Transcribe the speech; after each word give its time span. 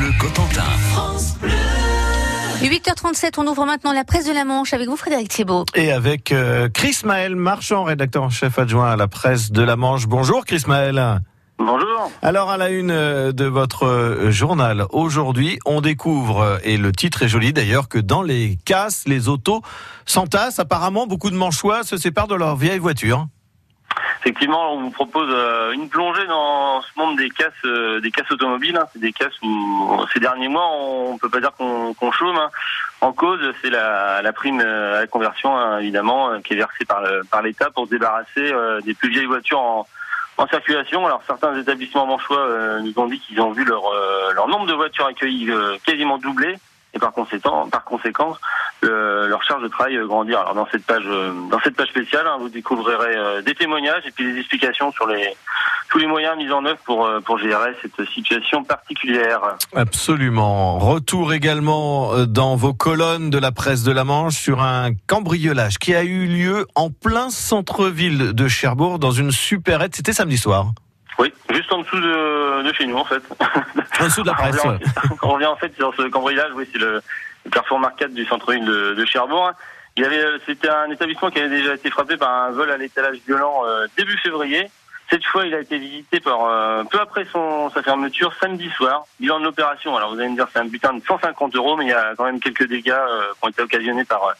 Bleu 0.00 0.12
Cotentin. 0.18 0.62
8h37, 2.62 3.34
on 3.36 3.46
ouvre 3.46 3.66
maintenant 3.66 3.92
la 3.92 4.04
presse 4.04 4.24
de 4.24 4.32
la 4.32 4.46
Manche 4.46 4.72
avec 4.72 4.88
vous 4.88 4.96
Frédéric 4.96 5.28
Thiebaud. 5.28 5.66
Et 5.74 5.92
avec 5.92 6.32
euh, 6.32 6.70
Chris 6.70 7.00
Maël 7.04 7.36
Marchand, 7.36 7.84
rédacteur 7.84 8.22
en 8.22 8.30
chef 8.30 8.58
adjoint 8.58 8.90
à 8.90 8.96
la 8.96 9.08
presse 9.08 9.52
de 9.52 9.60
la 9.62 9.76
Manche. 9.76 10.06
Bonjour 10.06 10.46
Chris 10.46 10.62
Maël. 10.66 11.20
Bonjour. 11.58 12.10
Alors 12.22 12.50
à 12.50 12.56
la 12.56 12.70
une 12.70 12.90
euh, 12.90 13.32
de 13.32 13.44
votre 13.44 13.84
euh, 13.84 14.30
journal 14.30 14.86
aujourd'hui, 14.90 15.58
on 15.66 15.82
découvre, 15.82 16.58
et 16.64 16.78
le 16.78 16.92
titre 16.92 17.22
est 17.22 17.28
joli 17.28 17.52
d'ailleurs, 17.52 17.86
que 17.88 17.98
dans 17.98 18.22
les 18.22 18.56
casses, 18.64 19.04
les 19.06 19.28
autos 19.28 19.60
s'entassent. 20.06 20.60
Apparemment, 20.60 21.06
beaucoup 21.06 21.30
de 21.30 21.36
manchois 21.36 21.82
se 21.82 21.98
séparent 21.98 22.28
de 22.28 22.36
leur 22.36 22.56
vieille 22.56 22.78
voiture. 22.78 23.26
Effectivement, 24.20 24.74
on 24.74 24.80
vous 24.82 24.90
propose 24.90 25.28
euh, 25.32 25.72
une 25.72 25.88
plongée 25.88 26.26
dans 26.26 26.82
ce 26.82 26.88
monde 26.96 27.16
des 27.16 27.30
casses, 27.30 27.52
euh, 27.64 28.00
des 28.00 28.10
casses 28.10 28.30
automobiles. 28.30 28.76
hein. 28.76 28.84
C'est 28.92 28.98
des 29.00 29.12
casses 29.14 29.40
où 29.42 29.96
ces 30.12 30.20
derniers 30.20 30.48
mois, 30.48 30.68
on 30.70 31.16
peut 31.16 31.30
pas 31.30 31.40
dire 31.40 31.52
qu'on 31.56 32.12
chôme. 32.12 32.36
hein. 32.36 32.50
En 33.00 33.12
cause, 33.12 33.40
c'est 33.62 33.70
la, 33.70 34.20
la 34.20 34.32
prime 34.34 34.60
euh, 34.60 34.98
à 34.98 35.00
la 35.00 35.06
conversion, 35.06 35.56
hein, 35.56 35.78
évidemment, 35.78 36.38
qui 36.42 36.52
est 36.52 36.56
versée 36.56 36.84
par 36.84 37.00
le- 37.00 37.22
par 37.30 37.40
l'État 37.40 37.70
pour 37.70 37.86
se 37.86 37.90
débarrasser 37.90 38.52
des 38.84 38.92
plus 38.92 39.08
vieilles 39.08 39.24
voitures 39.24 39.58
en, 39.60 39.86
en 40.36 40.46
circulation. 40.48 41.06
Alors 41.06 41.22
certains 41.26 41.56
établissements 41.58 42.04
manchois 42.04 42.46
nous 42.82 42.92
ont 42.98 43.06
dit 43.06 43.20
qu'ils 43.20 43.40
ont 43.40 43.52
vu 43.52 43.64
leur 43.64 43.84
leur 44.34 44.48
nombre 44.48 44.66
de 44.66 44.74
voitures 44.74 45.06
accueillies 45.06 45.50
quasiment 45.86 46.18
doubler. 46.18 46.58
Et 46.92 46.98
par 46.98 47.12
conséquent, 47.12 47.68
par 47.70 47.84
conséquent, 47.84 48.36
le- 48.82 49.26
leur 49.28 49.42
charge 49.42 49.62
de 49.62 49.68
travail 49.68 49.96
euh, 49.96 50.06
grandir. 50.06 50.38
Alors 50.40 50.54
dans 50.54 50.66
cette 50.70 50.84
page, 50.84 51.02
euh, 51.06 51.32
dans 51.50 51.60
cette 51.60 51.76
page 51.76 51.88
spéciale, 51.88 52.26
hein, 52.26 52.36
vous 52.40 52.48
découvrirez 52.48 53.16
euh, 53.16 53.42
des 53.42 53.54
témoignages 53.54 54.02
et 54.06 54.10
puis 54.10 54.32
des 54.32 54.38
explications 54.38 54.90
sur 54.92 55.06
les 55.06 55.34
tous 55.90 55.98
les 55.98 56.06
moyens 56.06 56.36
mis 56.36 56.50
en 56.52 56.64
œuvre 56.64 56.78
pour 56.84 57.04
euh, 57.06 57.20
pour 57.20 57.38
gérer 57.38 57.74
cette 57.82 58.08
situation 58.10 58.62
particulière. 58.64 59.40
Absolument. 59.74 60.78
Retour 60.78 61.32
également 61.32 62.14
euh, 62.14 62.26
dans 62.26 62.54
vos 62.56 62.72
colonnes 62.72 63.28
de 63.30 63.38
la 63.38 63.52
presse 63.52 63.82
de 63.82 63.92
la 63.92 64.04
Manche 64.04 64.34
sur 64.36 64.62
un 64.62 64.90
cambriolage 65.08 65.78
qui 65.78 65.94
a 65.94 66.02
eu 66.04 66.26
lieu 66.26 66.66
en 66.74 66.90
plein 66.90 67.28
centre-ville 67.30 68.32
de 68.32 68.48
Cherbourg 68.48 68.98
dans 68.98 69.10
une 69.10 69.30
supérette. 69.32 69.96
C'était 69.96 70.12
samedi 70.12 70.38
soir. 70.38 70.66
Oui, 71.18 71.32
juste 71.52 71.70
en 71.72 71.78
dessous 71.82 72.00
de, 72.00 72.62
de 72.62 72.72
chez 72.72 72.86
nous 72.86 72.96
en 72.96 73.04
fait. 73.04 73.22
En 74.00 74.04
dessous 74.04 74.22
de 74.22 74.28
la 74.28 74.34
presse. 74.34 74.56
On 74.64 74.68
revient, 74.70 74.84
on 75.22 75.28
revient 75.28 75.46
en 75.46 75.56
fait 75.56 75.74
sur 75.76 75.92
ce 75.96 76.02
cambriolage. 76.08 76.50
Oui, 76.54 76.64
c'est 76.72 76.78
le 76.78 77.02
Carrefour 77.50 77.78
Market 77.78 78.12
du 78.12 78.24
centre-ville 78.24 78.64
de, 78.64 79.04
Cherbourg. 79.04 79.52
Il 79.96 80.04
avait, 80.04 80.24
euh, 80.24 80.38
c'était 80.46 80.68
un 80.68 80.90
établissement 80.90 81.30
qui 81.30 81.40
avait 81.40 81.48
déjà 81.48 81.74
été 81.74 81.90
frappé 81.90 82.16
par 82.16 82.30
un 82.30 82.50
vol 82.50 82.70
à 82.70 82.76
l'étalage 82.76 83.18
violent 83.26 83.62
euh, 83.66 83.86
début 83.96 84.16
février. 84.18 84.70
Cette 85.10 85.24
fois, 85.24 85.44
il 85.44 85.52
a 85.54 85.60
été 85.60 85.76
visité 85.76 86.20
par 86.20 86.44
euh, 86.44 86.84
peu 86.84 87.00
après 87.00 87.24
son 87.32 87.68
sa 87.70 87.82
fermeture 87.82 88.32
samedi 88.40 88.70
soir. 88.70 89.04
Bilan 89.18 89.40
de 89.40 89.44
l'opération. 89.44 89.96
Alors 89.96 90.14
vous 90.14 90.20
allez 90.20 90.28
me 90.28 90.36
dire 90.36 90.46
c'est 90.52 90.60
un 90.60 90.66
butin 90.66 90.94
de 90.94 91.02
150 91.04 91.56
euros, 91.56 91.76
mais 91.76 91.86
il 91.86 91.88
y 91.88 91.92
a 91.92 92.14
quand 92.16 92.24
même 92.24 92.38
quelques 92.38 92.68
dégâts 92.68 92.90
euh, 92.92 93.32
qui 93.32 93.44
ont 93.44 93.48
été 93.48 93.60
occasionnés 93.60 94.04
par 94.04 94.22
euh, 94.22 94.32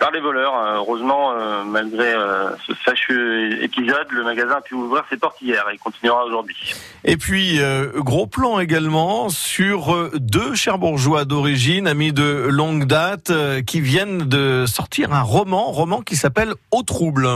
par 0.00 0.10
les 0.10 0.18
voleurs. 0.20 0.54
Euh, 0.54 0.76
heureusement, 0.78 1.32
euh, 1.32 1.62
malgré 1.64 2.12
euh, 2.12 2.50
ce 2.66 2.72
fâcheux 2.72 3.62
épisode, 3.62 4.06
le 4.10 4.24
magasin 4.24 4.56
a 4.56 4.60
pu 4.60 4.74
ouvrir 4.74 5.04
ses 5.08 5.16
portes 5.16 5.40
hier 5.40 5.64
et 5.72 5.78
continuera 5.78 6.24
aujourd'hui. 6.24 6.56
Et 7.04 7.16
puis, 7.16 7.60
euh, 7.60 7.92
gros 7.96 8.26
plan 8.26 8.58
également 8.58 9.28
sur 9.28 10.10
deux 10.14 10.54
Cherbourgeois 10.56 11.24
d'origine, 11.24 11.86
amis 11.86 12.12
de 12.12 12.48
longue 12.50 12.86
date, 12.86 13.30
qui 13.66 13.80
viennent 13.80 14.22
de 14.28 14.64
sortir 14.66 15.12
un 15.12 15.22
roman, 15.22 15.70
roman 15.70 16.00
qui 16.00 16.16
s'appelle 16.16 16.54
Au 16.72 16.82
trouble. 16.82 17.28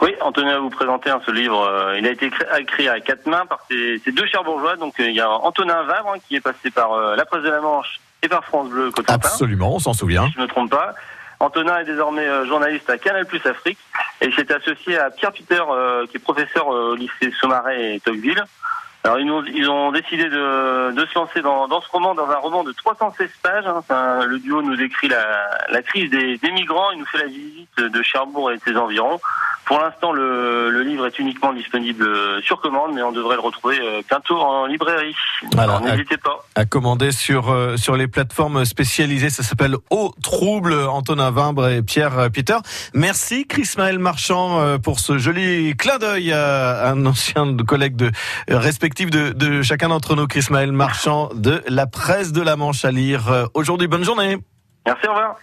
Oui, 0.00 0.14
Antonin 0.20 0.54
va 0.54 0.58
vous 0.60 0.70
présenter 0.70 1.10
hein, 1.10 1.20
ce 1.24 1.30
livre. 1.30 1.60
euh, 1.62 1.98
il 1.98 2.06
a 2.06 2.10
été 2.10 2.30
écrit, 2.58 2.88
à 2.88 3.00
quatre 3.00 3.26
mains 3.26 3.46
par 3.46 3.60
ces, 3.70 4.00
ces 4.04 4.12
deux 4.12 4.26
Cherbourgeois. 4.26 4.76
Donc 4.76 4.98
euh, 4.98 5.08
il 5.08 5.14
y 5.14 5.20
a 5.20 5.30
Antonin 5.30 5.82
Vabre 5.84 6.14
hein, 6.14 6.18
qui 6.26 6.36
est 6.36 6.40
passé 6.40 6.70
par 6.70 6.92
euh, 6.92 7.14
la 7.16 7.24
presse 7.24 7.42
de 7.42 7.50
la 7.50 7.60
Manche 7.60 8.00
et 8.22 8.28
par 8.28 8.44
France 8.44 8.68
Bleu 8.68 8.90
Cotentin. 8.90 9.14
Absolument, 9.14 9.76
on 9.76 9.78
s'en 9.78 9.92
souvient. 9.92 10.26
Si 10.26 10.32
je 10.32 10.38
ne 10.38 10.44
me 10.44 10.48
trompe 10.48 10.70
pas. 10.70 10.94
Antonin 11.42 11.78
est 11.78 11.84
désormais 11.84 12.26
euh, 12.26 12.46
journaliste 12.46 12.88
à 12.88 12.98
Canal 12.98 13.26
Plus 13.26 13.44
Afrique 13.46 13.78
et 14.20 14.30
s'est 14.30 14.52
associé 14.52 14.96
à 14.96 15.10
Pierre 15.10 15.32
Peter 15.32 15.60
euh, 15.68 16.06
qui 16.06 16.16
est 16.16 16.20
professeur 16.20 16.72
euh, 16.72 16.92
au 16.92 16.94
lycée 16.94 17.32
Somaret 17.40 17.96
et 17.96 18.00
Tocqueville. 18.00 18.44
Alors 19.02 19.18
ils, 19.18 19.68
ont 19.68 19.90
décidé 19.90 20.28
de, 20.28 20.92
de 20.92 21.06
se 21.06 21.14
lancer 21.16 21.42
dans, 21.42 21.66
ce 21.80 21.88
roman, 21.90 22.14
dans 22.14 22.30
un 22.30 22.36
roman 22.36 22.62
de 22.62 22.70
316 22.70 23.28
pages. 23.42 23.64
hein. 23.66 24.24
Le 24.24 24.38
duo 24.38 24.62
nous 24.62 24.76
décrit 24.76 25.08
la, 25.08 25.50
la 25.68 25.82
crise 25.82 26.08
des, 26.10 26.38
des 26.38 26.50
migrants. 26.52 26.92
Il 26.92 27.00
nous 27.00 27.06
fait 27.06 27.18
la 27.18 27.26
visite 27.26 27.76
de 27.78 28.02
Cherbourg 28.02 28.52
et 28.52 28.58
de 28.58 28.62
ses 28.62 28.76
environs. 28.76 29.18
Pour 29.72 29.80
l'instant, 29.80 30.12
le, 30.12 30.68
le 30.68 30.82
livre 30.82 31.06
est 31.06 31.18
uniquement 31.18 31.54
disponible 31.54 32.06
sur 32.42 32.60
commande, 32.60 32.92
mais 32.94 33.00
on 33.02 33.10
devrait 33.10 33.36
le 33.36 33.40
retrouver 33.40 33.80
euh, 33.80 34.02
bientôt 34.06 34.38
en 34.38 34.66
librairie. 34.66 35.16
Alors, 35.56 35.80
n'hésitez 35.80 36.18
pas. 36.18 36.44
À 36.54 36.66
commander 36.66 37.10
sur 37.10 37.50
euh, 37.50 37.78
sur 37.78 37.96
les 37.96 38.06
plateformes 38.06 38.66
spécialisées, 38.66 39.30
ça 39.30 39.42
s'appelle 39.42 39.76
Au 39.88 40.12
trouble. 40.22 40.74
Antonin 40.74 41.30
Vimbre 41.30 41.68
et 41.68 41.80
Pierre 41.80 42.18
euh, 42.18 42.28
Peter. 42.28 42.58
Merci 42.92 43.46
Chris 43.46 43.70
Maël 43.78 43.98
Marchand 43.98 44.60
euh, 44.60 44.76
pour 44.76 45.00
ce 45.00 45.16
joli 45.16 45.74
clin 45.74 45.96
d'œil 45.96 46.34
à 46.34 46.90
un 46.90 47.06
ancien 47.06 47.56
collègue 47.56 47.96
de 47.96 48.10
euh, 48.50 48.58
respectif 48.58 49.08
de, 49.08 49.30
de 49.32 49.62
chacun 49.62 49.88
d'entre 49.88 50.16
nous, 50.16 50.26
Chris 50.26 50.48
Maël 50.50 50.72
Marchand 50.72 51.30
de 51.34 51.62
la 51.66 51.86
presse 51.86 52.32
de 52.32 52.42
la 52.42 52.56
Manche 52.56 52.84
à 52.84 52.90
lire 52.90 53.32
euh, 53.32 53.46
aujourd'hui. 53.54 53.88
Bonne 53.88 54.04
journée. 54.04 54.36
Merci, 54.84 55.06
au 55.06 55.12
revoir. 55.12 55.36